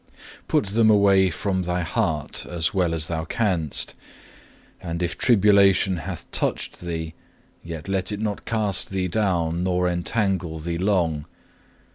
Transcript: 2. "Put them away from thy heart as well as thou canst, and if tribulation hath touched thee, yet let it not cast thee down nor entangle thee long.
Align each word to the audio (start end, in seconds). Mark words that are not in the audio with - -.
2. 0.39 0.41
"Put 0.47 0.65
them 0.69 0.89
away 0.89 1.29
from 1.29 1.61
thy 1.61 1.83
heart 1.83 2.47
as 2.47 2.73
well 2.73 2.95
as 2.95 3.07
thou 3.07 3.23
canst, 3.23 3.93
and 4.81 5.03
if 5.03 5.15
tribulation 5.15 5.97
hath 5.97 6.25
touched 6.31 6.79
thee, 6.81 7.13
yet 7.63 7.87
let 7.87 8.11
it 8.11 8.19
not 8.19 8.43
cast 8.45 8.89
thee 8.89 9.07
down 9.07 9.63
nor 9.63 9.87
entangle 9.87 10.57
thee 10.59 10.79
long. 10.79 11.25